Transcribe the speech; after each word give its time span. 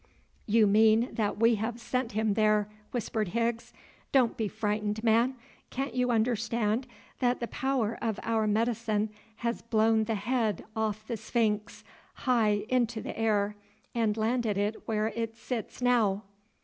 "You 0.47 0.65
mean 0.65 1.09
that 1.13 1.37
we 1.37 1.57
have 1.61 1.79
sent 1.79 2.13
him 2.13 2.33
there," 2.33 2.67
whispered 2.89 3.27
Higgs. 3.27 3.71
"Don't 4.11 4.35
be 4.35 4.47
frightened, 4.47 5.03
man; 5.03 5.35
can't 5.69 5.93
you 5.93 6.09
understand 6.09 6.87
that 7.19 7.39
the 7.39 7.47
power 7.47 7.99
of 8.01 8.19
our 8.23 8.47
medicine 8.47 9.11
has 9.35 9.61
blown 9.61 10.05
the 10.05 10.15
head 10.15 10.65
off 10.75 11.05
the 11.05 11.17
sphinx 11.17 11.83
high 12.15 12.65
into 12.67 12.99
the 12.99 13.15
air, 13.15 13.55
and 13.93 14.17
landed 14.17 14.57
it 14.57 14.87
where 14.87 15.09
it 15.09 15.35
sits 15.35 15.83
now?" 15.83 16.23